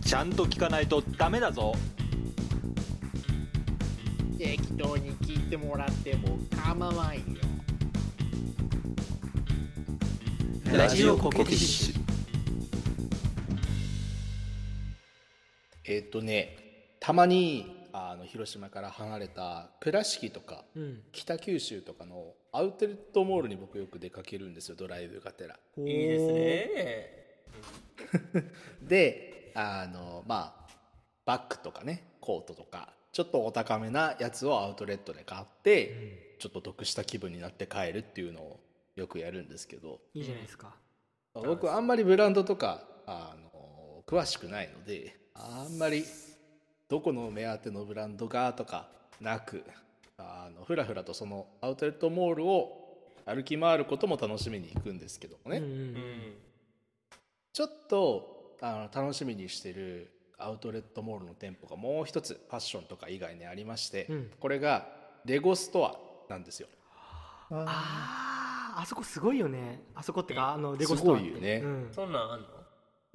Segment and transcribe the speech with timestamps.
[0.00, 1.72] ちゃんと聞かないとダメだぞ。
[4.38, 7.22] 適当に聞いてもらっても構わんよ。
[10.72, 12.00] ラジオコケティッシュ
[15.84, 16.56] えっ、とね
[17.00, 17.79] たまに
[18.30, 21.02] 広島から離れた倉敷とかうん。
[21.12, 25.58] 北九州とかのアウトレットモールに僕よく出かけるんですよドライブがてら。
[25.78, 26.70] いいいですね。
[28.82, 30.70] であのまあ
[31.24, 38.60] バッグとかねコートとかちょっとお高めなやつをアウトレットで買って、ちょっと得した気分になって帰るっていうのを
[38.94, 40.00] よくやるんですけど。
[40.14, 40.76] いいじゃないですか。
[41.34, 46.04] 僕あんまりブランドとかあの詳しくないのであんまり
[46.90, 48.52] どこの目当てのブランドが？
[48.52, 48.88] とか
[49.20, 49.62] なく
[50.18, 56.34] あのふらふらとそのアウトレットモールを歩き回ることも楽しみに行くんですけどもね、うんうんうん。
[57.52, 64.30] ちょっとあの楽しみにしてるアウトレットモールの店舗がもう一つファッションとか以外にありまして、うん。
[64.40, 64.88] これが
[65.24, 65.96] レゴストア
[66.28, 66.66] なんですよ。
[67.50, 69.82] あーあそこすごいよね。
[69.94, 71.22] あそこってかあのレすゴストアって。
[71.22, 71.60] ごいよね。
[71.64, 71.88] うん。
[71.94, 72.46] そんなんあんの？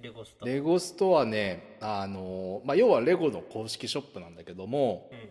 [0.01, 0.45] レゴスト。
[0.45, 5.29] レゴストアねあの、まあ、要はレゴの公式ショップなんだけども、うん。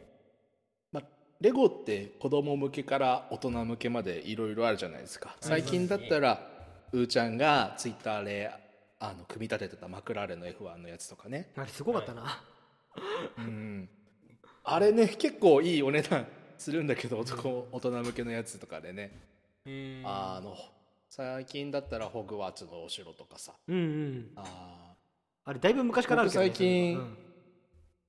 [0.92, 1.04] まあ、
[1.40, 5.36] レゴって子供向けから大人向けまでいろいろあるじゃないですか。
[5.40, 6.48] 最近だったら
[6.92, 8.50] うーちゃんがツイッターで
[8.98, 11.50] あの組み立ててたマクラーレンの F1 のやつとかね。
[11.56, 12.42] あれすごかったな、
[13.38, 13.88] うん。
[14.64, 16.26] あれね結構いいお値段
[16.56, 19.12] するんだけど男大人向けのやつとかでね、
[19.66, 20.02] うん。
[20.04, 20.56] あの
[21.16, 23.52] 最近だったらホグワーツのお城とかさ。
[23.68, 24.30] うんうん。
[24.34, 24.94] あ
[25.44, 27.16] あれだいぶ昔からあるけど、ね、僕最近うん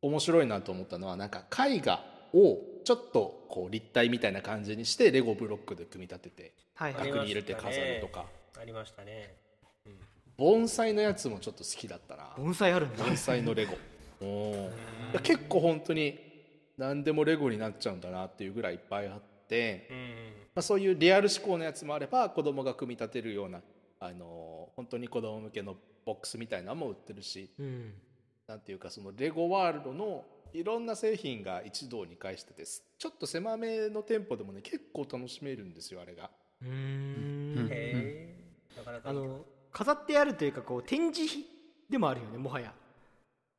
[0.02, 7.12] 面白いなと思ったのはなんか絵画をちょっとこう立体みたいな感じにしてレゴブロックで組み立ててはいはい。
[7.12, 8.26] 額に入れて飾るとか。
[8.60, 9.36] ありましたね。
[10.36, 12.32] 盆栽のやつもちょっと好きだったな。
[12.36, 13.04] 盆栽あるんだ。
[13.04, 13.78] 盆栽のレゴ。
[14.20, 14.72] お
[15.22, 16.18] 結構本当に
[16.80, 19.35] 何でもレゴになっちゃうんだなっていうぐらいいっぱいあって、うん
[20.54, 23.62] まあ、そういうリアル思考のやつもあれば子供が組み立てるような
[24.00, 25.76] あの本当に子供向けの
[26.06, 27.94] ボックスみたいなのも売ってるしうん。
[28.48, 30.24] なんていうかそのレゴワールドの
[30.54, 36.30] いろんな製品が一堂に会しててちょっと狭めの店舗でもね結構楽しめるんですよあれが。
[36.62, 37.68] うーん。
[37.70, 38.36] へえ
[38.78, 39.12] なかなか。
[39.12, 41.40] いいあの飾ってあるというかこう展示
[41.90, 42.74] でもあるよねもはや。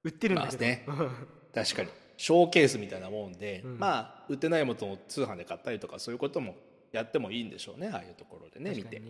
[0.05, 1.11] 売ってるんだけど、まあね。
[1.53, 3.79] 確かにショーケースみたいなもんで、うん。
[3.79, 6.55] まあ売ってないものを通販で買ったりとかそういうことも
[6.93, 9.01] やってもいいんでしょうねああいうところでね見て。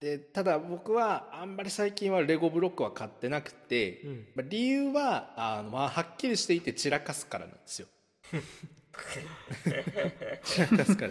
[0.00, 4.26] でただ僕はあんまり最近はレゴブロックは買ってなくて、うん。
[4.34, 7.86] まあ、理由はあの、まあ、はっきりしていて散らかすからなんですよ。
[10.44, 11.06] 散らかすか。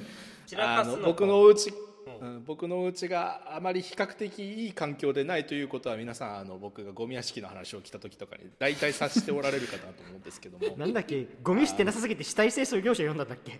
[0.58, 1.72] ら僕のお家
[2.21, 10.65] ううん、僕のお家があまり比較的いい環境でないということは皆さんあの僕がゴミ屋敷の話を聞いた時とかに大体察しておられるかなと思うんですけども。
[10.77, 13.59] なんだっけゴミ捨てなさすぎて死体清掃業者呼んだんだっけ？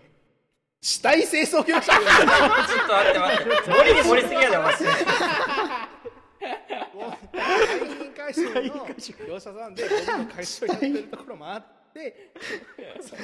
[0.80, 3.70] 死体清掃業者ちょっと待って待って。
[3.70, 4.72] 盛りに盛りすぎやでお前
[7.32, 8.44] 廃品回収
[9.24, 9.26] の？
[9.26, 11.81] 業者さんでゴミの回収をやってるところもあって
[13.02, 13.22] そこ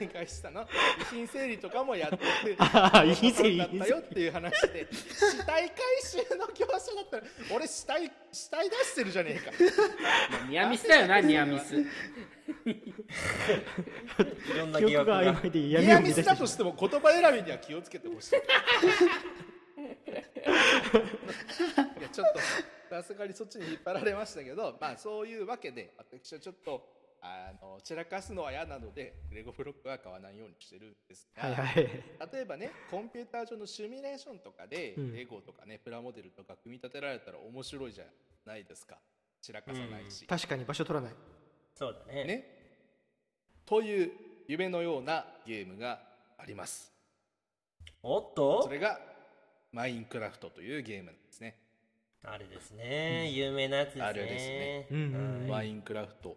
[0.00, 0.62] にお願いしたの。
[0.62, 0.66] 遺
[1.10, 7.22] 品整理とかもやってる ああ遺品整理だったよっていう話で死体回収の業者だったら
[7.54, 9.52] 俺死体死体出してるじゃねえか。
[10.48, 11.76] ニアミスだよなニアミス。
[11.76, 11.84] い
[14.56, 18.36] ろんな疑惑がが曖昧でニ闇アミスだとしても言葉選びには気をつけてほしい。
[18.36, 18.38] い
[22.02, 22.40] やちょっと
[22.88, 26.97] さすがにそっちに引っ張られましたけどまあそういうわけで私はちょっと
[27.28, 31.86] あの散らかすのは嫌なのでレゴブロックは買わないようにしてるんですが、はいはい。
[32.32, 35.12] 例えばねコンピューター上のシミュレーションとかで、うん。
[35.12, 38.04] レゴとかねプラモデルとか組み立てられたら面白いじゃ
[38.46, 38.98] ないですか。
[39.40, 41.12] 散らかさないし、確かに場所取らない。
[41.74, 42.24] そうだね。
[42.24, 42.44] ね。
[43.64, 44.10] という
[44.48, 46.00] 夢のようなゲームが
[46.38, 46.92] あります。
[48.02, 48.62] おっと？
[48.62, 48.98] それが
[49.72, 51.56] マインクラフトというゲームなんですね、
[52.24, 53.30] あれですね。
[53.30, 54.04] 有名なやつですね。
[54.04, 54.88] あれですね。
[54.90, 54.96] うん。
[54.96, 56.36] うんうんマインクラフト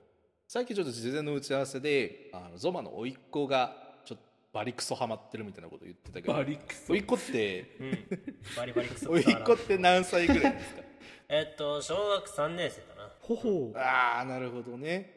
[0.52, 7.98] さっきちょっと事前の打ち合わせであのゾマの甥っ子がちょっとバリクソハマってるみたいなこと言ってたけどリク甥っ子ってうん。
[8.58, 9.12] バリバリクソ。
[9.12, 10.82] 甥っ子って何歳ぐらいですか？
[11.30, 13.10] えっと小学3年生かな。
[13.22, 13.78] ほほう。
[13.78, 15.14] ああなるほどね。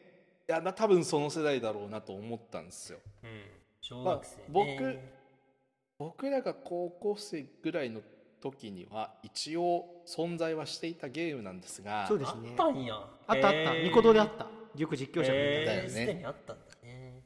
[0.47, 2.99] いやな多分その世代だろうなと思ったんですよ。
[3.21, 3.41] うん。
[3.81, 4.43] 小まあ学生、ね。
[4.47, 4.99] 僕
[5.97, 8.01] 僕らが高校生ぐらいの
[8.39, 12.07] 時には一応存在はしていたゲームなんですが。
[12.07, 12.51] そうですね。
[12.51, 12.95] あったんや。
[13.27, 13.77] あったあった。
[13.79, 14.47] ニコ動であった
[14.77, 15.89] よく実況者が言ってへーだよね。
[15.89, 17.23] すでにあったんだね。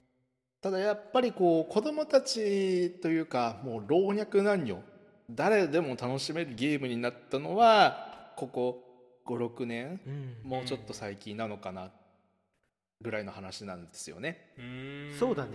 [0.62, 4.82] ただやっぱりこう子供たちというかもう老若男女
[5.30, 8.84] 誰でも楽しめるゲームになったのはここ
[9.28, 10.50] 56年うん。
[10.50, 11.92] もうちょっと最近なのかな
[13.02, 14.54] ぐらいの話なんですよね。
[14.58, 15.50] うそうだね。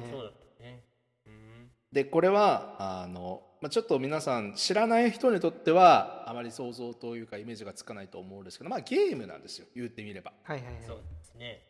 [1.93, 9.67] でこれはあの、まあ、ちょっと皆さん知らない人にとってはあまり想像というかイメージがつかないと思うんですけど、まあ、ゲームなんですよ。
[9.77, 10.33] 言ってみれば。
[10.43, 10.83] はいはいはい。
[10.85, 11.63] そうですね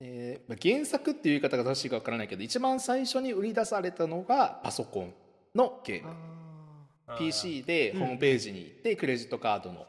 [0.00, 5.12] えーまあ原作っていう言い方が正しいかわからないけど一番最初に売り出されたのがパソコン
[5.54, 6.14] のゲーム。
[7.18, 9.84] PC でホームページに行ってクレジットカードの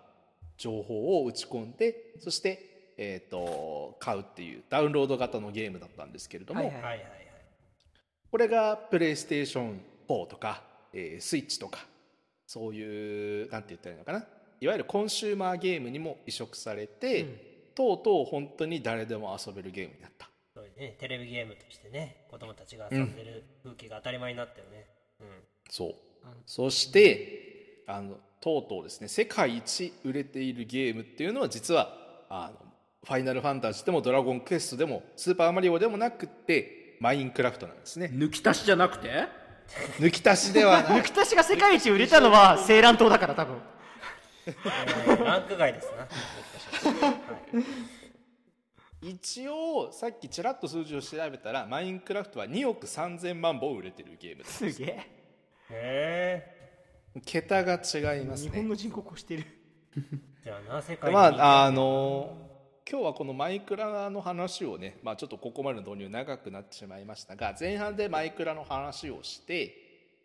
[0.57, 6.97] 情報を打ち込んでそして、えー、と買うっていうダウンロード型のゲームだったんですけれども、はいはいはいはい。
[6.97, 7.21] はい
[8.31, 11.85] これがプレイステーション4とか、えースイッチとか
[12.47, 14.25] そういうなんて言ったらいいのかな。
[14.61, 20.29] いわゆるコンシューマーゲームにも移植されて、うんとうとう本当に誰でも遊べるゲームになった。
[20.53, 24.87] そうねテレビゲームとしてね子供たちが遊んでる風景が当たり前になったよね。
[25.21, 25.27] うん。
[25.69, 25.95] そう。
[26.45, 31.95] そしてあのとうとうですね世界一売れているゲームっていうのは実は
[32.29, 32.59] あの
[33.03, 38.11] ファイナルファンタジーでもドラゴンクエストでもスーパーマリオでもなくってマインクラフトなんですね。
[38.13, 39.09] 抜き足しじゃなくて？
[39.99, 41.01] 抜き足しではない。
[41.01, 43.57] 抜き足しが世界一売れたのは青蘭島だから多分
[45.07, 46.07] えーランク外ですな。
[49.01, 54.71] 一応さっきちらっと数字を調べたらマインクラフトは2億3000万本売れてるゲームです。
[54.71, 55.07] すげえ。
[55.69, 56.61] へ
[57.25, 58.51] 桁が違いますね。
[58.51, 59.45] 日本の人口越してる。
[59.97, 60.01] え
[60.43, 62.37] じゃあな世で界まああのの
[62.89, 69.75] 今日はこのマイクラの話をね、まあ、ちょっとここまでの導入長くなってしまいましたが前半でマイクラの話をして、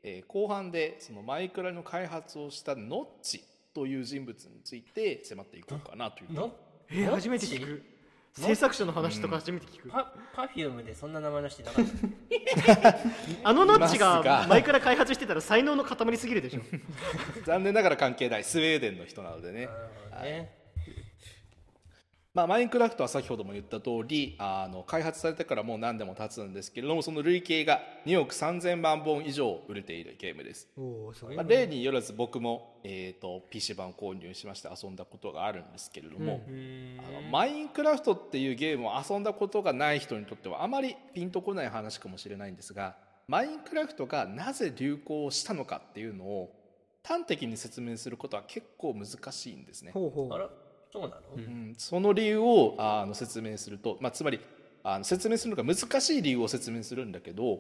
[0.03, 3.45] えー後半でそのマイクラの開発をしたノッチ
[3.77, 6.51] という人物について迫っていこうかなというの
[6.89, 7.83] えー初めて聞く。
[8.33, 12.99] 制作者の話とか初めて聞く、パパフュームでそんな名前の人いなかった。
[13.49, 14.47] あのノッチがが。
[14.47, 16.61] 前から開発してたら才能の塊すぎるでしょ。
[17.45, 19.67] 残念ながら関係ないスウェーデンの人なのでね。
[19.67, 19.79] なる
[20.11, 20.56] ほどね
[22.37, 30.69] まあ、マインクラフトは先ほども言った通りあの開発されてからもう何年も経つんですけれどもその累計が2億3000万本以上売れているゲームです、
[31.15, 37.01] すまあ、例によらず僕も、えー、と PC 版を購入しまして遊んだことがあるんですけれども、うーん。
[37.01, 42.97] あのマインクラフトっていうゲームを遊んだことがない人にとってはあまりピンとこない話かもしれないんですが
[43.29, 46.53] マインクラフトがなぜ流行したのかっていうのを
[47.03, 49.93] 端的に説明することは結構難しいんですね。
[49.93, 50.35] ほうほう。
[50.35, 50.51] あら
[50.97, 54.41] そうなの、うん、その理由をあの説明すると、まあ、つまり
[54.83, 57.59] あの説明するのが難しい理由を説明するんだけど、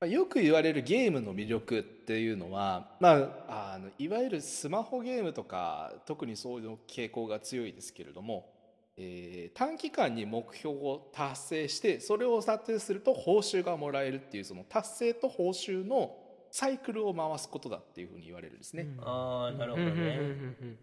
[0.00, 3.10] まあ、よく言われるゲームの魅力っていうのは、ま
[3.46, 8.48] あ、あのいわゆるスマホゲームとか特にそういう傾向が強いですけれども、
[8.96, 16.16] えー短期間に目標を達成してそれを達成すると報酬がもらえるっていうその達成と報酬の
[16.50, 18.86] サイクルを回すことだっていうふうに言われるんですね。
[19.00, 20.78] ああなるほどね、うんうんうんうん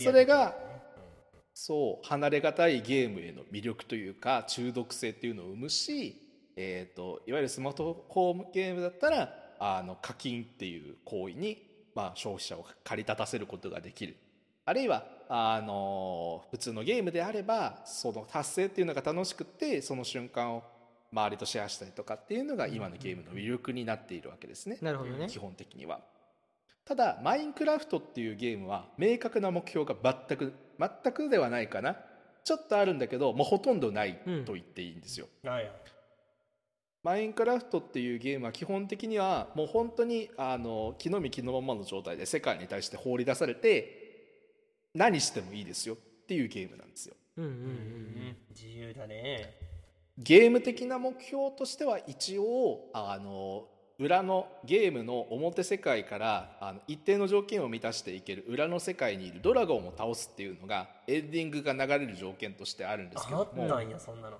[0.00, 0.54] それが
[1.54, 6.20] そう離れがたいゲームへの魅力というか中毒性っていうのを生むし、
[6.56, 11.58] えー、といわゆるスマートフォンゲームだったらあの課金っていう行為に、
[11.94, 14.16] まあ、消費者を駆り立たせることができる。
[14.66, 20.62] あるいはあの普通のゲームであればその達成っていうのが楽しくってその瞬間を
[21.10, 24.78] 周りとシェアしたりとかっていうのが今のゲームの魅力になっているわけですね。
[24.82, 25.26] なるほどね。
[25.28, 26.00] 基本的には
[26.88, 31.98] ただマインクラフトっていうゲームは明確な目標が全く全くではないかな。
[32.44, 34.14] ちょっとあるんだけどもうほとんどない
[34.46, 35.72] と言っていいんですよ、はいはい。
[37.02, 45.94] マインクラフトっていうゲームは基本的にはもう本当にあの木の実木のままの状態で世界に対して放り出されて何してもいいですよ。
[45.94, 45.96] っ
[46.26, 47.14] ていうゲームなんですよ。
[47.36, 48.36] うんうんうんうん。
[48.48, 49.54] 自由だね。
[50.16, 53.68] ゲーム的な目標としては一応あの
[54.00, 63.66] 裏のゲームの表世界からあの一定の条件を満たしていける裏の世界にいるドラゴンを倒すっていうのがエンディングが流れる条件としてあるんですけあども。
[63.66, 64.38] ったんやそんなの。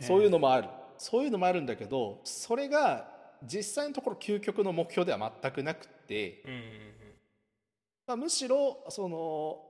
[0.00, 0.68] そういうのもある。
[0.98, 3.08] そういうのもあるんだけどそれが
[3.42, 6.60] 実際のところ究極の目標では全くなくって、うんうん。
[8.06, 9.60] まあ、むしろその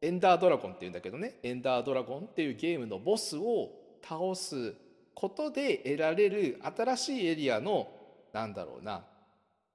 [0.00, 1.40] エンダードラゴンっていうんだけどね。
[1.42, 4.72] エンダードラゴンっていうゲームのボスを倒す
[5.14, 7.88] ことで得られる新しいエリアの
[8.32, 9.04] なんだろうな。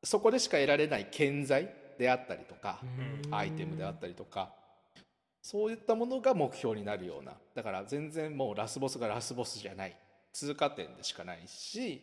[0.04, 2.80] そこでしか得られない建材であったりとか
[3.26, 3.36] うん。
[3.36, 4.54] アイテムであったりとか
[5.42, 7.34] そういったものが目標になるような。
[7.56, 9.96] だから全然もうラスボスがラスボスじゃない。
[10.38, 12.00] 通過点でしかないし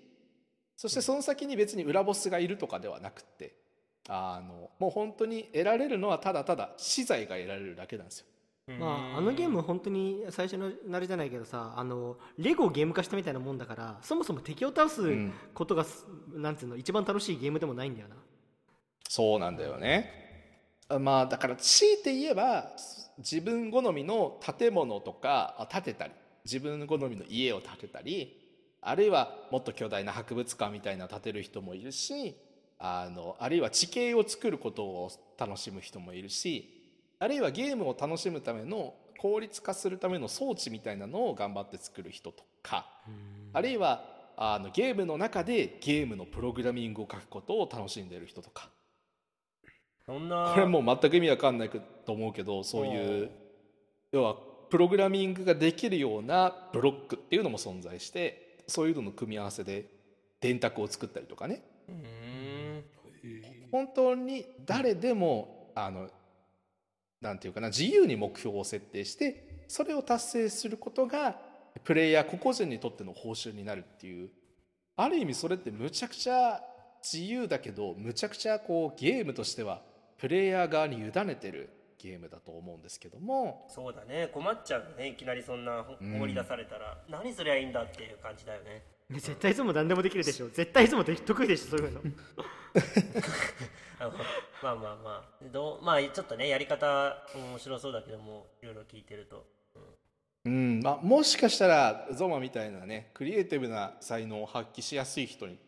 [0.76, 3.54] そしてその先に別に裏ボスがいるとかではなくって
[4.08, 8.26] あのもう本当に得られるのはただただ資材が得られるだけなんですよ。
[8.66, 18.16] うんまあ、あのゲーム本当に最初のなれじゃないけどさあのレゴをゲーム化したみたいなもんだからそもそも敵を倒すうんことがす、なんつうの一番楽しいゲームでもないんだよな
[19.06, 20.24] そうなんだよね。
[20.88, 22.70] あまあだから強いて言えば
[23.18, 26.12] 自分好みの建物とかあ建てたり
[26.44, 28.40] 自分好みの家を建てたり
[28.80, 32.36] あるいはもっと巨大な博物館みたいなの建てる人もいるし
[32.78, 36.73] あのあるいは地形を作ることを楽しむ人もいるし
[37.24, 42.86] あるいはゲームを楽しむための効率化するための装置みたいなのを頑張って作る人とか
[43.54, 44.04] あるいは
[44.36, 48.68] あのゲームの中でゲームのプログラミングを書くことを楽しんでいる人とか。
[50.04, 50.52] そんな。
[50.54, 53.30] これもう全く意味わかんないと思うけどそういう
[54.12, 54.36] 要は
[54.68, 59.86] プログラミングができるようなブロックっていうのも存在してそういうのの組み合わせで
[60.40, 61.62] 電卓を作ったりとかね。
[63.72, 66.10] 本当に誰でもあの
[67.24, 71.36] なんていうかな自由に目標を設定してそれを達成することが
[71.82, 74.28] プレイヤー個々人にとっての報酬になるっていう。
[74.96, 76.60] ある意味それってむちゃくちゃ
[77.02, 79.82] 自由だけどむちゃくちゃこうゲームとしては
[80.18, 83.66] プレイヤー側に委ねてるゲームだと思うんですけども。
[83.68, 84.28] そうだね。
[84.32, 85.08] 困っちゃうよね。
[85.08, 88.84] いきなりそんな放り出されたら、何すりゃいいんだっていう感じだよね。
[89.10, 90.48] 絶対いつも何でもできるでしょ。
[90.50, 92.02] 絶対いつもで得意でしょそういうの
[94.64, 95.44] まあまあまあ。
[95.52, 99.46] どうまあちょっとねやり方面白そうだけどもいろいろ聞いてると。
[100.46, 100.80] うん。
[100.82, 105.58] まあ、もしかしたらゾマみたいなねクリエイティブな才能を発揮しやすい人に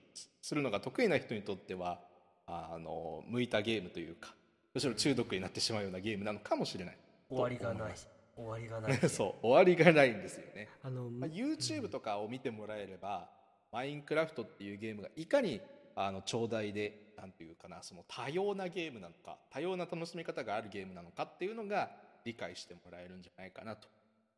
[0.41, 2.01] するのが得意な人にとっては
[2.47, 4.35] あの向いたゲームというか
[4.73, 6.99] むしろ中毒になってしまうようなゲームなのかもしれない。
[7.29, 7.95] 終わりがない。
[8.37, 8.97] 終わりがない。
[9.09, 9.47] そう。
[9.47, 13.31] 終わりがないんですよね、あのまあ、YouTube とかを見てもらえれば
[13.73, 15.61] 「マインクラフト」っていうゲームがいかに
[15.95, 21.91] あの長大でなんていうかなその多様なゲームなのか多様な楽しみ方があるゲームなのかっていうのが
[22.25, 23.89] 理解してもらえるんじゃないかなと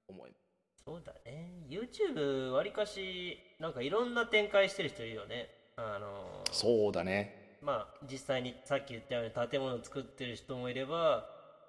[0.08, 0.82] 思います。
[0.86, 1.50] そうだね。
[1.68, 5.50] YouTube わりかしなんかいろんな展開してる人いるよね。
[5.76, 7.58] あのーそうだね。
[7.60, 11.28] まあ実際にさっき言ったように建物を作ってる人もいれば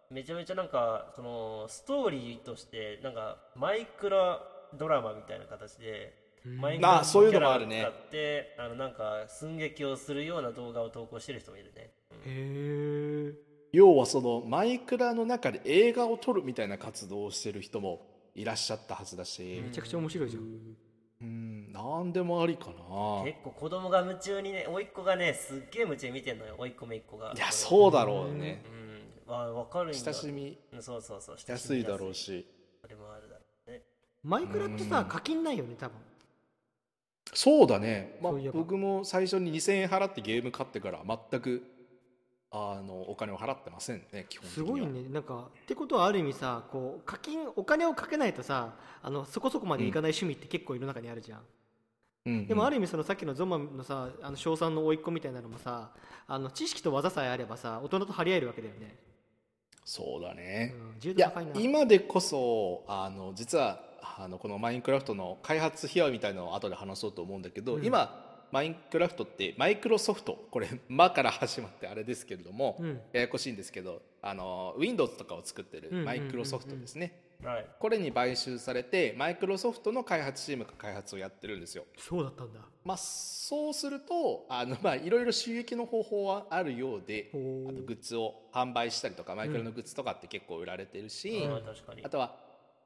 [0.10, 4.40] めちゃめちゃなんかそのストーリーとしてなんかマイクラ
[4.74, 6.14] ドラマみたいな形で
[6.46, 7.78] マイクラあそういうのもあるね。
[7.78, 11.92] キャラを使ってあのなんか寸劇をするような動画を投稿してる人もいるね、
[12.26, 13.34] うんへえ。
[13.72, 18.02] 要はそのマイクラの中で映画を撮るみたいな活動をしてる人も
[18.36, 19.62] いらっしゃったはずだし。
[19.64, 20.44] めちゃくちゃ面白いじゃん。
[21.22, 21.72] うん。
[21.74, 23.24] 何でもありかな。
[23.26, 26.56] 結構子供が夢中にね甥っ子がねすっげえ夢中に見てんのよ。
[26.58, 27.34] 甥っ子姪っ子が。
[27.36, 28.64] いやそうだろうね。
[29.28, 29.34] うん。
[29.34, 30.00] わ分かるんだ。
[30.00, 30.58] 親しみ。
[30.74, 31.38] うんそうそうそう。
[31.48, 32.46] やすいだろうし。
[32.82, 33.82] それもあるだろうね。
[34.24, 35.96] マイクラってさ課金ないよね多分
[37.34, 41.64] そうだね、まあ僕も最初に2000円払ってゲーム買ってから全く
[42.52, 44.72] あのお金を払ってませんね基本的すには。
[44.72, 45.08] ごいね。
[45.10, 51.40] なんかってことはある意味さこう課金お金をかけないとさあのそこそこまでいかない趣味って結構世の中にあるじゃん、
[52.26, 52.48] うんうん。
[52.48, 55.92] でもある意味そのさっきのゾンマのさあの小3の甥っ子みたいなのもさ
[56.28, 58.96] あの知識と技さえあればさ大人と張り合えるわけだよね、
[59.90, 63.82] そうだね、うん、いや今でこそあの実は
[64.20, 67.86] あのこのマインクラフトの開発秘話みたいなのを後で話そうと思うんだけど、うん。
[67.86, 70.48] 今マインクラフトってマイクロソフト。
[70.50, 73.02] これ「マ」から始まってあれですけれども、うん。
[73.14, 77.66] ややこしいんですけどあの Windows とかを作ってるマイクロソフトですね、はい。
[77.80, 81.86] これに買収されてマイクロソフトの開発チームが開発をやってるんですよ。
[81.98, 82.60] そうだったんだ。
[82.84, 91.64] まあそうするとあのまあいろいろ収益の方法はあるようであとグッズを販売したりとかマイクラのグッズとかって結構売られてるし、うん。
[91.64, 92.04] 確かに。
[92.04, 92.36] あとは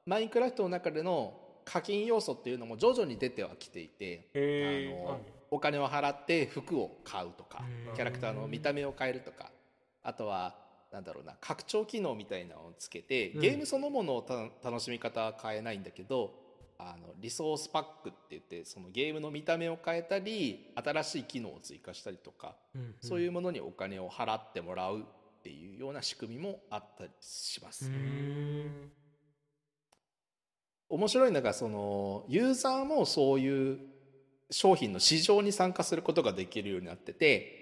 [0.05, 5.09] マインクラフトの中での課金要素っていうのも徐々に出てはきていてへー。
[5.09, 5.19] あの
[5.53, 9.51] お金を払って服を買うとかうんキャラクターの見た目を変えるとか
[10.01, 10.55] あとは
[10.91, 13.41] なんだろうな拡張機能みたいなのをつけてうん。
[13.41, 14.33] ゲームそのものをた
[14.63, 16.33] 楽しみ方は変えないんだけど
[16.79, 25.03] あのリソースパックって言ってそのゲームの見た目を変えたり新しい機能を追加したりとかうんそういうものにお金を払ってもらうっ
[25.43, 27.85] ていうような仕組みもあったりします。
[27.85, 28.91] うん
[30.89, 33.79] 面白いのがそのユーザーもそういう
[34.53, 37.59] 商品の市場に参加することができるようになってて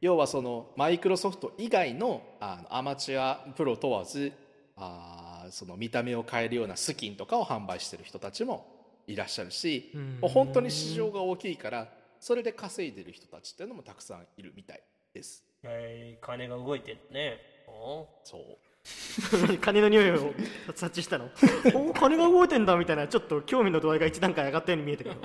[0.00, 4.32] 要はそのマイクロソフト以外のあのアマチュアプロ問わず
[4.76, 8.66] あーその見た目を変えるようなスキンとかを販売してる人たちも
[9.06, 10.18] いらっしゃるしうん。
[10.20, 11.88] もう本当に市場が大きいから
[12.20, 15.44] それで稼いでる人たちっていうのもたくさんいるみたいです。
[15.62, 17.38] えー金が動いてるね。
[17.68, 18.58] おそう
[19.62, 20.34] 金の匂いを
[20.68, 21.30] 察知したの？
[21.74, 25.16] お金が動いてんだみたいなちょっと興味の度合いが一段階上がったように見えたけど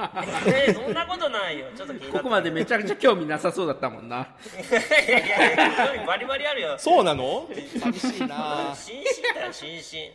[0.48, 1.68] えー、そんなことないよ。
[1.76, 4.18] ちょっとここまでめちゃくちゃ興味なさそうだったもんな。
[4.18, 4.22] い
[4.74, 6.76] やいやいや興味バリバリあるよ。
[6.78, 7.50] そうなの？
[7.80, 8.74] 寂しいな。
[8.76, 10.08] 心身だよ心身、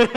[0.00, 0.08] うん、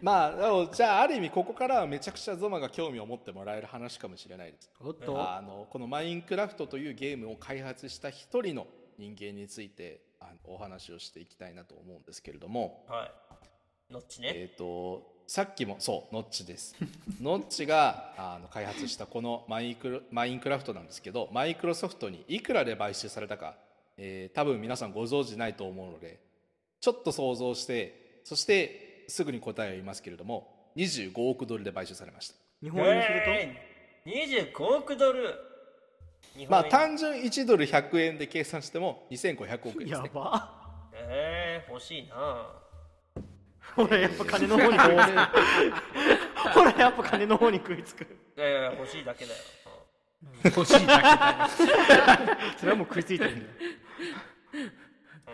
[0.00, 4.70] まあじゃあある意味ここからはめちゃくちゃゾマが興味を持ってもらえる話かもしれないです。
[4.80, 5.18] おっと。
[5.18, 8.66] あのこのマインクラフトというゲームを開発した一人の
[9.02, 13.06] 人間についてあのお話をしていきたいなと思うんですけれども、は
[13.90, 13.92] い。
[13.92, 14.30] ノッチね。
[14.32, 16.76] えっ、とさっきもそうノッチです
[17.20, 23.56] ノッチがあの開発したこのマイクロマインクラフトなんですけどマイクロソフトにいくらで買収されたか、
[23.96, 26.20] えー多分皆さんご存知ないと思うので
[26.80, 35.51] ちょっと想像してそしてすぐに答えを言いますけれども25億ドルで買収されました日本円にするえー、25億ドル。
[36.36, 40.10] 日まあ単純1ドル100円で計算しても2500億円ですね。
[40.12, 40.62] ば。
[40.94, 42.48] えー、欲しいな。
[43.76, 46.50] ほらやっぱ金の方に食いつく。
[46.50, 48.02] ほらやっぱ金の方に食いつく。
[48.04, 49.38] いやいや欲しいだけだよ。
[50.44, 51.48] 欲しいだ
[52.56, 53.52] それはもう食いついてるんだよ。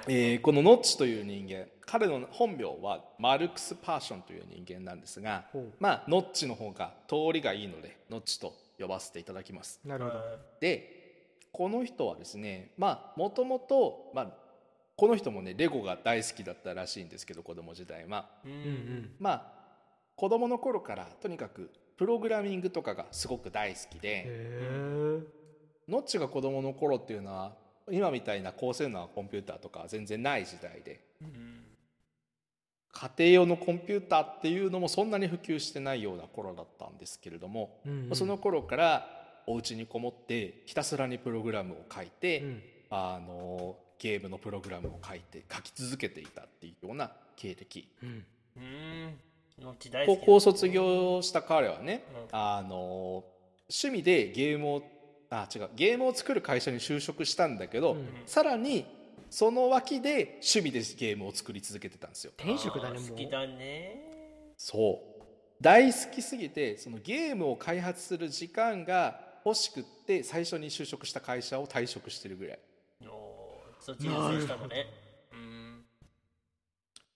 [0.07, 5.47] えーこのノッチという人間彼の本名はマルクス・パーションという人間なんですが
[5.81, 9.81] まあノッチの方が通りがいいのでノッチと呼ばせていただきます。
[9.85, 10.21] なるほど。
[10.61, 10.95] で
[11.51, 14.33] この人はですねまあもともとまあ
[14.97, 18.29] この人もねレゴが大好きだったらしいんですけど子供時代は。
[18.45, 18.55] ううん。
[18.55, 19.53] んまあ
[20.17, 25.21] 子供の頃からとにかくプログラミングとかがすごく大好きへでえ。
[25.89, 27.53] ノッチが子供の頃っていうのは
[27.91, 31.01] 今みたいな高性能なコンピューターとかは全然ない時代で。
[31.23, 31.65] うん
[33.01, 38.17] 家庭用のコンピューターっていうのもそんなに普及してないような頃だったんですけれども、うんうん。
[38.17, 39.07] その頃から
[39.47, 42.63] お家にこもってひたすらにプログラムを書いて、うん。
[42.91, 47.89] あのゲームのプログラムを書いて書き続けていたっていうような経歴。
[48.03, 48.25] うん。
[50.07, 50.69] 高校卒。
[50.69, 52.03] 業した彼はね、
[52.33, 52.37] うん。
[52.37, 53.25] あの
[53.69, 54.83] 趣味でゲームを
[55.31, 57.59] あ違うゲームを作る会社に就職したん。
[57.59, 58.09] だけど、うん。
[58.27, 58.87] さらに
[59.31, 64.53] その脇で趣味でゲームを作り続けてたんですよ転職だね好きだね。
[64.57, 65.23] そう
[65.61, 72.59] 大好きすぎてそのゲームを開発する時間が欲しくって最初に就職した会社を退職してるぐらい
[73.81, 74.87] そっちに優先したのね。
[75.33, 75.85] うん。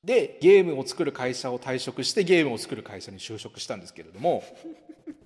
[0.02, 4.42] でゲームを作る会社を退職してゲームを作る会社に就職したんですけれども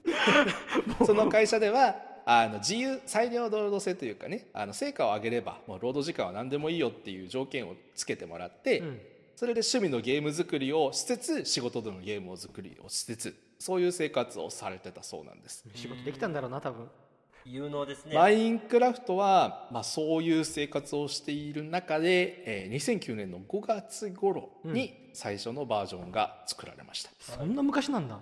[1.06, 1.96] その会社では
[2.28, 9.00] あの自由裁量労働制というかねあの成果を上げればもう労働時間は何でもいいよっていう条件をつけてもらって、うん。
[9.36, 15.64] それで趣味のゲーム作りをしつつ仕事でのゲームを作りをしつつそういう生活をされてたそうなんです。
[15.74, 16.88] 仕事できたんだろうな多分。
[17.44, 18.14] 有能ですね。
[18.14, 28.18] マインクラフトは、まあ、そういう生活をしている中で、えー2009年の5月頃に最初のバージョンが作られました、そんな昔なんだ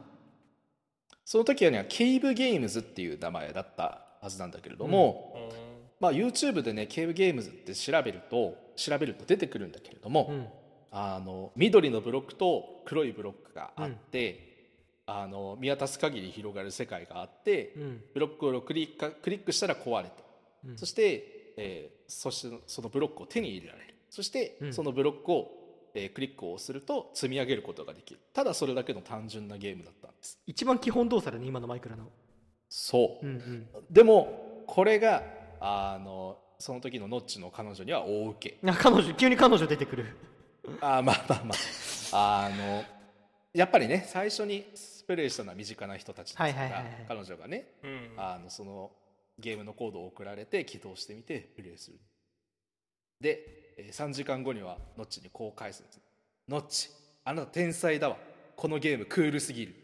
[1.24, 5.74] その時はねケイブゲームズっていう名前だったはずなんだけれども、うん。
[6.00, 10.46] まあ、YouTube でねケイブゲームズって調べると調べると出てくるんだけれども、うん。
[10.90, 14.54] あの緑のブロックと黒いブロックがあって、
[15.06, 18.04] あの見渡す限り広がる世界があって、うん。
[18.12, 20.14] ブロックをクリッククリックしたら壊れて、
[20.66, 20.78] うん。
[20.78, 23.94] そして、えーそしてそのブロックを手に入れられる。
[24.10, 24.72] そして、うん。
[24.74, 25.50] そのブロックを、
[25.94, 28.20] えークリックをすると積み上げることができる。
[28.32, 30.38] ただそれだけの単純なゲームだったんです。
[30.46, 32.10] 一番基本動作だね今のマイクラの。
[32.68, 33.68] そう、うんうん。
[33.90, 35.22] でもこれが
[35.60, 38.68] あのその時のノッチの彼女には大受け。
[38.68, 40.06] あ彼女急に彼女出てくる。
[40.80, 41.54] あーまあまあま
[42.12, 42.46] あ。
[42.46, 42.84] あの
[43.52, 44.66] やっぱりね最初に
[45.06, 47.04] プレイしたのは身近な人たちですから、はいはいはいはい。
[47.06, 48.10] 彼女がねうん。
[48.16, 48.90] あのその
[49.38, 51.98] ゲームのコードを送られて起動してみてプレイする。
[53.20, 56.00] で、えー3時間後にはノッチにこう返すんです
[56.48, 56.90] ノッチ
[57.24, 58.16] あなた天才だわ
[58.56, 59.74] このゲームクールすぎる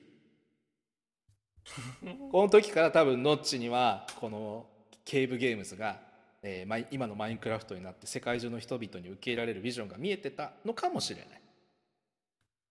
[2.31, 4.66] この時から多分ノッチにはこの
[5.05, 6.00] ケーブゲームズが、
[6.42, 11.40] えー今のマインクラフトになって世界中の人々に受け入れられるビジョンが見えてたのかもしれない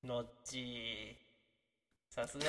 [0.04, 1.18] ノッチ。
[2.10, 2.46] さすが。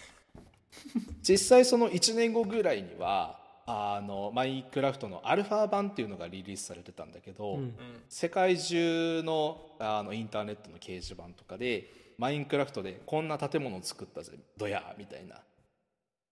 [1.22, 7.60] 実際その1年後ぐらいにはあのマインクラフトのアルファ版っていうのがリリースされてたんだけど、うん。
[7.60, 7.74] うん。
[8.08, 15.40] 世界中のあのインターネットの掲示板とかでマインクラフトでこんな建物を作ったぜドヤーみたいな。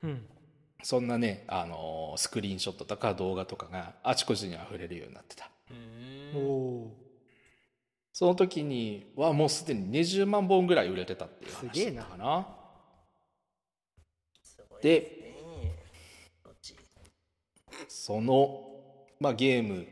[0.04, 0.26] うん。
[0.84, 5.50] そんなねあのスクリーンショットとか動画とかがあちこちに溢れるようになってた。
[8.12, 12.24] その時にはもうすでに20万本ぐらい売れてたっていうすげえな話だったか
[14.76, 14.80] な。
[14.80, 15.23] で。
[17.88, 18.62] その、
[19.20, 19.86] まあ、ゲーム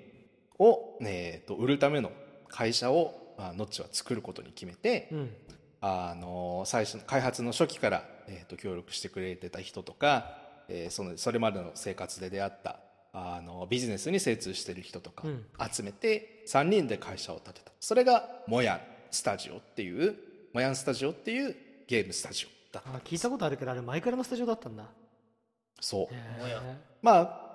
[0.59, 2.11] を、えーと売るための
[2.49, 5.31] 会社を、まあ、ノッチは作ることに決めて、うん。
[5.81, 12.79] あの最初の開発の初期から、えー、と協力してくれてた人とか、えーそのそれまでの生活で出会った
[13.13, 15.45] あのビジネスに精通してる人とかうん。
[15.73, 17.73] 集めて3人で会社を建てた。
[17.81, 20.15] それがモヤンスタジオっていう
[20.53, 24.85] マヤンスタジオっていうゲームスタジオだったあ聞いたことあるけどあれマイクラのスタジオだったんだ。
[25.81, 26.15] そう。
[27.03, 27.52] まあ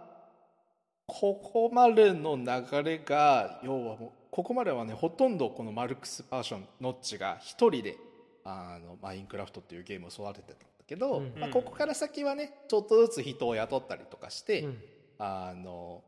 [1.07, 7.97] ここまでの流れが要はもうここまではねほとんどこのマルクス・パーションノッチが一人で
[8.43, 11.33] あのマインクラフトっていうゲームを育ててたんだけど、うん。
[11.39, 14.77] まあ、ここから先はねちょっとずつ人を雇ったりとかして、うん
[15.19, 16.03] あの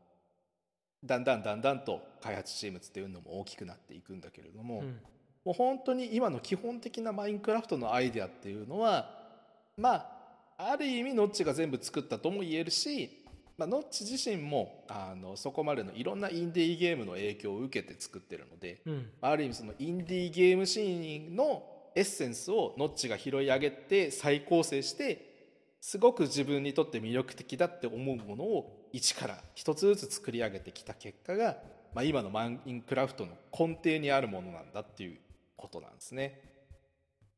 [1.02, 5.00] だんだんだんだんと開発チームっていうのも大きくなっていくんだけれども、うん。
[5.44, 9.10] もう本当に今の基本的なマインクラフトのアイデアっていうのは
[9.78, 9.94] ま
[10.58, 13.19] あある意味ノッチが全部作ったとも言えるし、
[13.60, 19.10] まあ、ノッチ自身もあのそこまでのいろんなインディーゲームの影響を受けて作ってるのでうん。
[19.20, 21.62] ある意味そのインディーゲームシーンの
[21.94, 31.58] エッセンスをノッチが拾い上げて再構成してすごく自分にとって魅力的だって思うものを一から一つずつ作り上げてきた結果が、
[31.92, 35.18] まあ、今のマインクラフトの根底にあるものなんだっていう
[35.58, 36.40] ことなんですね。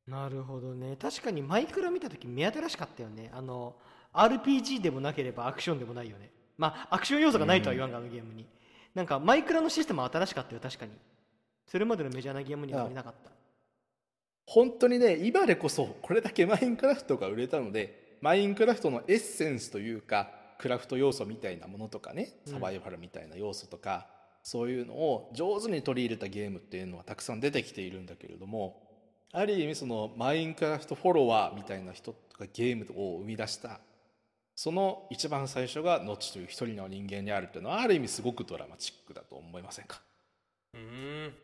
[0.07, 0.97] なるほどね。
[1.01, 3.29] 確かにマイクラ見た時目新しかったよね。
[3.35, 3.75] あの
[4.13, 6.31] RPG でもなければアクションでもないよね。
[6.59, 8.47] まあアクション要素がないとは言わんが、あのゲームに。
[8.95, 10.93] なんかマイクラのシステムは新しかったよ確かに。
[11.67, 13.31] それまでのメジャーなゲームにはあまりなかった。
[14.47, 24.07] 本当にね今でこそこれだけマインクラフトが売れたのでマインクラフトのエッセンスというかクラフト要素みたいなものとかねサバイバルみたいな要素とか、
[24.43, 28.83] そういうのを上手に取り入れたゲームっていうのはたくさん出てきているんだけれども
[29.33, 33.81] ある意味そのマインクラフトフォロワーみたいな人とかゲームを生み出した
[34.63, 40.01] その一番最初がノッチという一人の人間にあるっていうのはある意味すごくドラマチックだと思いませんか？
[40.75, 40.81] うー
[41.31, 41.35] ん。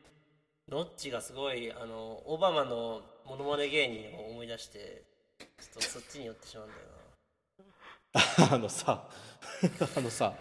[0.70, 5.02] ノッチがすごいあのオバマのモノマネ芸人を思い出して
[5.40, 9.08] ちょっとそっちに寄ってしまうんだよ あのさ
[9.96, 10.34] あのさな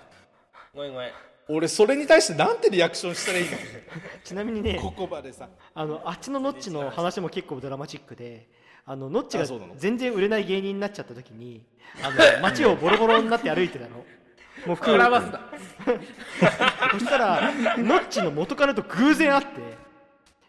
[0.76, 1.12] ごめんごめん。
[1.48, 3.58] 俺それに対してなんてリアクションしたらいいの？
[4.24, 5.50] ちなみにねここまでさ。
[5.74, 8.48] あのあっちのノッチの話も結構ドラマチックで
[8.90, 9.46] あのノッチが
[9.76, 11.62] 全然売れない芸人になっちゃった時に
[12.02, 14.06] あの街をボロボロになって歩いてたの
[14.66, 15.42] もうク膨らますな。
[16.94, 19.62] そしたらノッチの元彼と偶然会って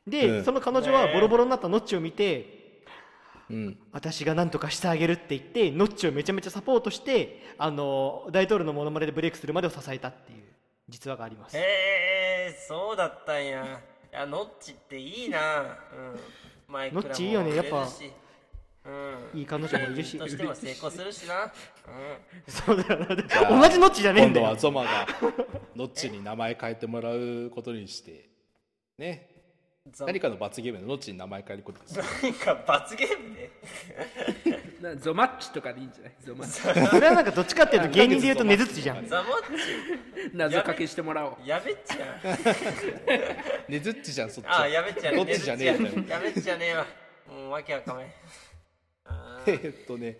[0.06, 0.44] で、うん。
[0.44, 2.84] その彼女はボロボロになったノッチを見て
[3.50, 3.78] うん。
[3.92, 10.44] 私が何とかしてあげるって言ってノッチをめちゃめちゃサポートしてあの大統領のモノマネでブレイクするまでを支えたっていう
[10.88, 11.56] 実話があります。
[11.56, 11.60] へ
[12.50, 13.80] えそうだったんや。
[14.10, 15.60] いやノッチっていいな。
[15.60, 16.20] うん。
[16.68, 17.86] マイクラもノッチいいよねやっぱ
[18.88, 19.40] うん。
[19.40, 20.18] いい彼女もいるし。
[20.18, 21.44] としても成功するしな。
[21.44, 21.50] うん。
[22.46, 23.06] そうだよな。
[23.60, 24.46] 同じノッチじゃねえんだよ。
[24.46, 25.06] 今度はゾマが
[25.76, 28.28] ノッチに名前変えてもらうことにして。
[28.96, 29.28] ね。
[29.90, 33.50] ざ何かの罰ゲームでノッチに名前変えることです何か罰ゲームで？
[34.82, 36.14] なゾマッチとかでいいんじゃない？
[36.20, 36.44] ゾマ。
[36.44, 36.48] ッ
[36.88, 39.06] それはなんかどっちかっていうと芸人で言うとねずっちじゃん。
[39.06, 41.36] ザモッチ謎かけしてもらおう。
[41.42, 44.46] チやべっちゃんねずっちじゃんそっち。
[44.48, 45.72] あやべっちゃんどっちじゃねえよ。
[46.06, 46.86] やべっちゃねえわ。
[47.30, 48.14] もうわけわかめ
[49.48, 50.18] えーっとね。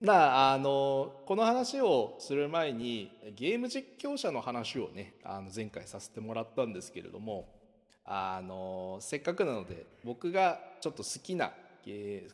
[0.00, 7.48] なああのこの話をする前にゲーム実況者の話をねあの前回させてもらったんですけれども
[8.04, 11.52] あのせっかくなので僕がちょっと好きな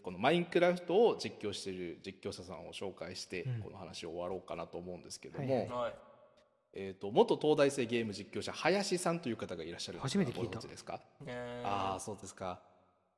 [0.03, 3.61] このマインクラフトを実況している実況者さんを紹介して、うん。
[3.63, 5.69] この話を終わろうかなと思うんですけども、はいはい。
[5.69, 5.95] はい
[6.75, 10.59] えー、と元東大生ゲーム実況者林さんという方がいらっしゃるんですが初めて聞いた。
[10.59, 11.01] ご存知ですか？
[11.27, 11.67] えー。
[11.67, 12.61] ああそうですか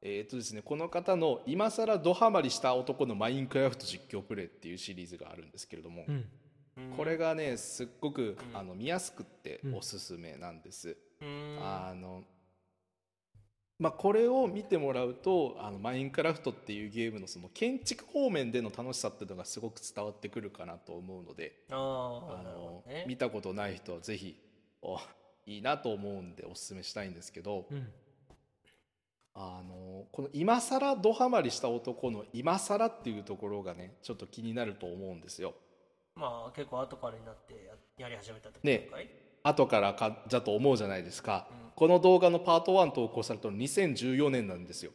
[0.03, 6.25] えっ、とですねこの方の今更ドハマりした男のマインクラフト実況プレイっていうシリーズがあるんですけれども、うん。
[6.97, 8.57] これがねすっごく、うん。
[8.57, 9.75] あの見やすくってうん。
[9.75, 11.59] おすすめなんです、うん。
[11.61, 12.23] あの
[13.81, 24.37] まあこれを見てもらうとあのマインクラフトっていうゲームのその建築方面での楽しさっていうのがすごく伝わってくるかなと思うのであの見たことない人はぜひ
[24.83, 24.99] お
[25.47, 27.87] いいなと思うんでおすすめしたいんですけど、うん
[29.35, 35.55] あのこの今更ドハマりした男の今更っていうところがねちょっと気になると思うんですよ。
[36.17, 37.55] まあ結構後からになって
[37.99, 38.89] ややり始めた時ね
[39.45, 41.71] 後からかじゃと思うじゃないですか、うん。
[41.77, 44.91] この動画のパート1投稿されたの2014年なんですよ。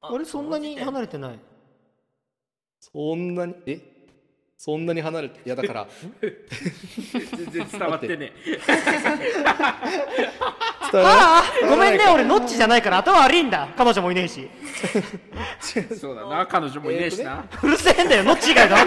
[0.00, 1.38] ああれそんなに離れてない？
[2.80, 3.97] そんなにえ？
[4.58, 5.86] そんなに離れていやだから
[6.20, 8.32] 全然伝わってね。
[10.92, 13.68] ああごめんね俺ノッチじゃないから頭悪いんだ。
[13.76, 14.50] 彼女もいねえし。
[15.76, 18.78] えそうだな彼女もいねえしな、うるせえんだよノッチ以外だ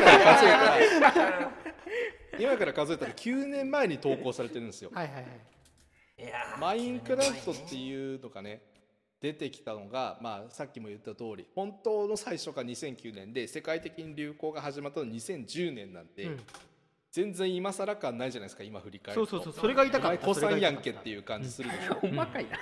[2.37, 5.25] 今から数えたら9年前に投稿されてるんですよはいはい
[6.19, 8.61] いやーマインクラフトっていうのがね
[9.21, 16.39] 出てきたのが、まあ、さっきも言った通り本当の最初が2009年で世界的に流行が始まったのは2010年なんで、うん。
[17.11, 19.27] 全然今更感ないじゃないですか今振り返ると。
[19.27, 19.61] そうそうそう。
[19.61, 20.25] それが言いたおかった。
[20.25, 20.73] 前子さんやんそれが言いた。
[20.73, 22.11] かったけっていう感じするでしょ、ほん。
[22.15, 22.57] まかいな。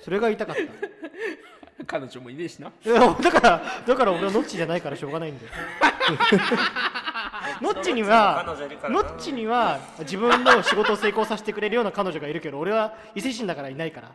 [0.00, 0.62] それが言いたかった。
[1.86, 2.72] 彼女もいねえしな。
[3.20, 5.50] だからだから俺はノッチじゃないからしょうがないんだよ
[7.60, 8.44] ノッチには
[8.88, 14.12] ノッチには自分の仕事を成功させてくれるような彼女がいるけど俺は伊勢神だからいないから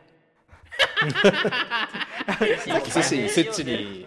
[2.87, 4.05] 伊勢神設置に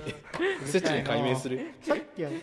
[0.64, 1.72] 設置に解明する。
[1.80, 2.36] さっきあの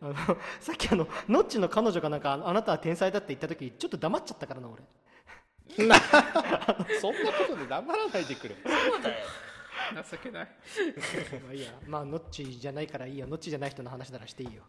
[0.00, 0.14] あの
[0.60, 4.82] さっきあのノッチの彼女がなんかあなたは天才だって言った時ちょっと黙っちゃったからな俺。
[5.76, 6.02] そんなこ
[7.48, 8.56] とで黙らないでくれ。
[8.62, 9.14] そうだよ。
[10.10, 10.48] 情けない。
[11.44, 11.68] まあいいや。
[11.86, 13.26] まあノッチじゃないからいいよ。
[13.26, 14.62] ノッチじゃない人の話ならしていいよ。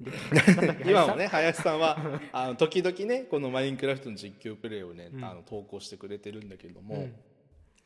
[0.86, 1.98] 今もね林さんは
[2.32, 7.14] あの時々ねこのマインクラフトの実況プレイをね、あの投稿してくれてるんだけども、うん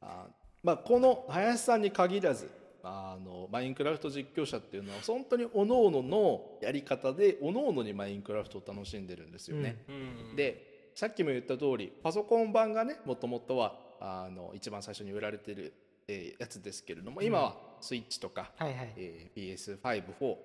[0.04, 0.26] あ
[0.62, 2.50] まあ、この林さんに限らず
[2.82, 9.84] あのマインクラフト実況者っていうのは本当に各々のやり方で各々にマインクラフトを楽しんでるんですよね。
[9.88, 9.92] う
[10.32, 15.72] んでさっきも言った通りパソコン版がねもともとはあの一番最初に売られてる、
[16.06, 18.92] えーやつですけれども今はスイッチとか、はいはい。
[18.96, 20.36] えー PS54、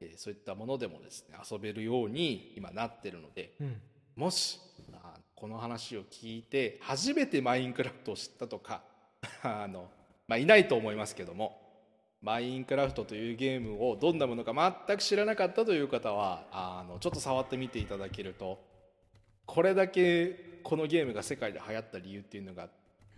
[0.00, 3.80] えーそういったものでもですね遊べるように今なってるのでうん。
[4.16, 4.60] もし
[4.92, 8.82] あこの話を聞いて初めてマインクラフトを知ったとか
[9.42, 9.88] あの、
[10.28, 11.60] まあ、いないと思いますけども
[12.22, 14.52] マインクラフトというゲームをどんなものか
[14.86, 18.58] 全く知らなかったという方はあのちょっと触ってみていただけると
[19.44, 22.68] これだけこのゲームが世界で流行った理由っていうのが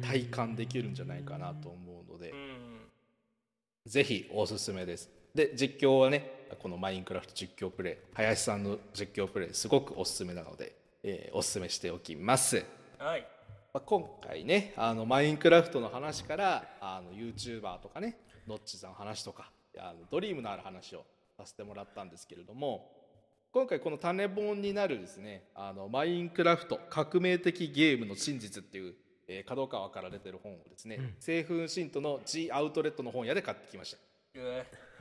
[0.03, 2.81] 体感できるんじゃないかなと思うのでうん。
[3.87, 5.09] ぜひおすすめです。
[5.35, 12.65] で実況はねこのマインクラフト実況プレイ林さんの実況プレイすごくおすすめなので、えーおすすめしておきます、
[12.99, 13.27] はい
[13.73, 21.05] まあ、今回ねあのマインクラフトの話からあの YouTuber とかねノッチさんの話とかあのドリームのある話を
[21.37, 22.91] させてもらったんですけれども
[23.53, 28.95] 今回この種本になるですねあのマインクラフト革命的ゲームの真実っていう、
[29.27, 33.99] えー角川から出てる本をですね、製粉信徒の G アウトレットの本屋で買ってきました。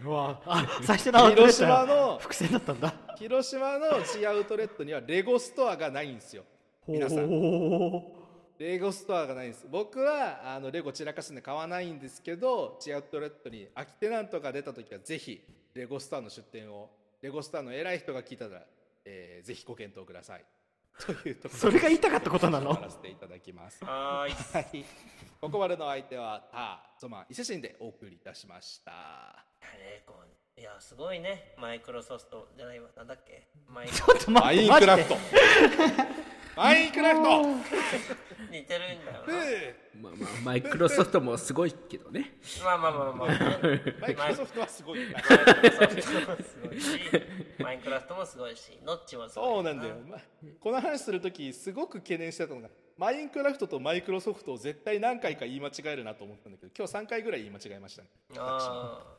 [0.04, 2.94] うわあ最初の広島の伏線だったんだ。
[3.18, 6.44] 広島の G アウトレットにはレゴストアがないんですよ。
[6.88, 7.28] 皆さん。
[7.28, 8.17] ほ
[8.60, 9.68] レゴストアがないんです。
[9.70, 15.42] 僕はあのレゴ散らかすんで買わないんですけどチアウトレットに空きテナントが出た時はぜひ
[15.76, 16.90] レゴストアの出店を
[17.22, 18.64] レゴストアの偉い人が聞いたら、
[19.06, 20.46] えーぜひご検討ください。
[20.98, 22.72] というところそれが言いたかったことなの？
[22.72, 23.86] 終わらせていただきます。
[23.86, 24.34] はーい。
[24.64, 24.86] はい。
[25.40, 28.92] ここまでの相手はターゾマン伊勢神でお送りいたしました。
[29.78, 31.54] ねこういやすごいね。
[31.60, 32.90] マイクロソフトじゃないわ。
[32.98, 33.48] なんだっけ？
[33.68, 35.16] マイちょっとマ待ってインクラフト
[36.58, 37.44] マインクラフト。
[38.52, 39.38] 似てるんだよふな。
[39.38, 39.42] う
[40.02, 42.34] まあまあ、マイクロソフトもすごいけどね。
[42.64, 45.22] まあまあまあまあ、ね、 マイクロソフトはすごいな。
[45.22, 47.00] マイクロソフトもすごいし。
[47.60, 48.80] マインクラフトもすごいし。
[48.84, 50.18] ノッチもすごいそうなんだよ、ま
[50.60, 58.10] この話する時すごく懸念してたのがマインクラフトとマイクロソフトを絶対何回か言い間違えるなと思ったんだけど今日3回ぐらい言い間違えましたね。
[58.38, 59.18] ああ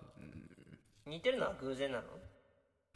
[1.07, 2.28] 似てるのは偶然なの？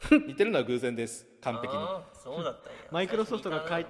[0.27, 1.25] 似てるのは偶然です。
[1.41, 1.83] 完璧に。
[2.13, 2.79] そうだったんや。
[2.91, 3.85] マイクロソフトが買い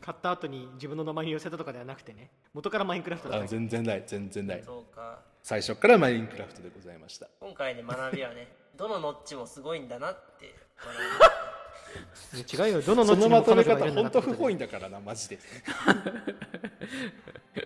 [0.00, 2.30] 買った後に自分の名前に寄せたとかではなくてね。
[2.52, 3.44] 元からマインクラフトだった。
[3.44, 4.04] あ全然ない。
[4.06, 4.62] 全然ない。
[4.64, 5.20] そうか。
[5.42, 7.28] 最初からマインクラフトでございました。
[7.40, 10.54] 今回で学びはねどのノッチもすごいんだなって。
[12.54, 12.82] 違うよ。
[12.82, 15.38] どのそ後にものまとめ方本当不本意だからなマジで。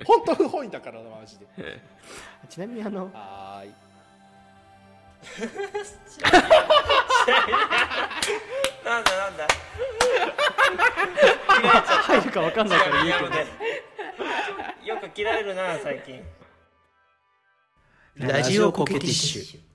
[0.04, 1.46] 本当不本意だからなマジで。
[2.48, 3.74] ちなみにあのはーい
[8.84, 9.46] なんだなんだ。
[12.04, 13.46] 入るか分かんないから言うけどね
[14.84, 16.22] よく切られるな最近
[18.16, 19.73] ラジオコケティッシュ